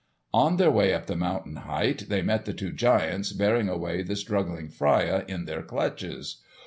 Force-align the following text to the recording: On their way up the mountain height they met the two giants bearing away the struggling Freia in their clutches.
On 0.33 0.57
their 0.57 0.71
way 0.71 0.95
up 0.95 1.05
the 1.05 1.15
mountain 1.15 1.57
height 1.57 2.05
they 2.09 2.23
met 2.23 2.45
the 2.45 2.55
two 2.55 2.71
giants 2.71 3.33
bearing 3.33 3.69
away 3.69 4.01
the 4.01 4.15
struggling 4.15 4.67
Freia 4.67 5.23
in 5.27 5.45
their 5.45 5.61
clutches. 5.61 6.41